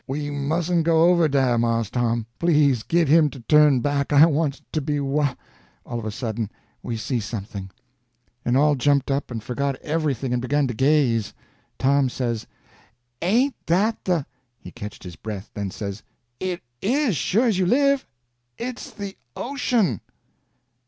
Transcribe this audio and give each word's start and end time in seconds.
We 0.07 0.31
mustn't 0.31 0.83
go 0.83 1.11
over 1.11 1.27
dah, 1.27 1.59
Mars 1.59 1.91
Tom. 1.91 2.25
Please 2.39 2.81
git 2.81 3.07
him 3.07 3.29
to 3.29 3.39
turn 3.41 3.81
back; 3.81 4.11
I 4.11 4.25
wants 4.25 4.63
to 4.71 4.81
be 4.81 4.99
whah—" 4.99 5.35
All 5.85 5.99
of 5.99 6.05
a 6.05 6.09
sudden 6.09 6.49
we 6.81 6.97
see 6.97 7.19
something, 7.19 7.69
and 8.43 8.57
all 8.57 8.73
jumped 8.73 9.11
up, 9.11 9.29
and 9.29 9.43
forgot 9.43 9.75
everything 9.83 10.33
and 10.33 10.41
begun 10.41 10.65
to 10.65 10.73
gaze. 10.73 11.35
Tom 11.77 12.09
says: 12.09 12.47
"Ain't 13.21 13.53
that 13.67 14.03
the—" 14.05 14.25
He 14.57 14.71
catched 14.71 15.03
his 15.03 15.17
breath, 15.17 15.51
then 15.53 15.69
says: 15.69 16.01
"It 16.39 16.63
is, 16.81 17.15
sure 17.15 17.45
as 17.45 17.59
you 17.59 17.67
live! 17.67 18.07
It's 18.57 18.89
the 18.89 19.15
ocean!" 19.35 20.01